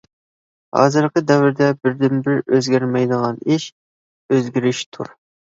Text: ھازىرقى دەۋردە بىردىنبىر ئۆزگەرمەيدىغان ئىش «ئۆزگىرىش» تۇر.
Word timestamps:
ھازىرقى 0.77 1.23
دەۋردە 1.31 1.67
بىردىنبىر 1.83 2.41
ئۆزگەرمەيدىغان 2.55 3.39
ئىش 3.57 3.69
«ئۆزگىرىش» 4.31 4.83
تۇر. 4.97 5.17